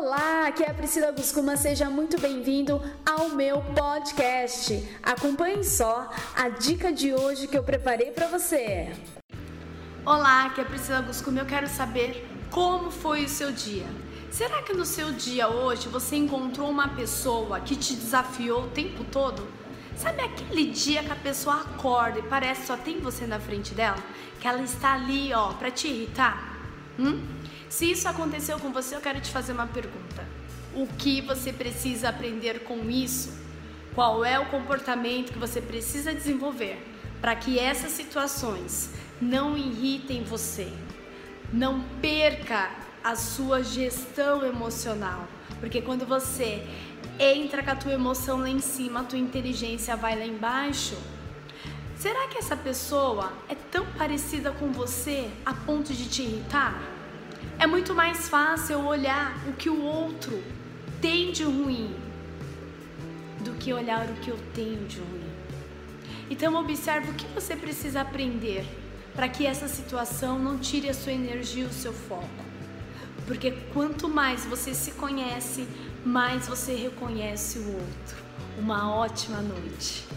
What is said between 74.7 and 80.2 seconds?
se conhece, mais você reconhece o outro. Uma ótima noite.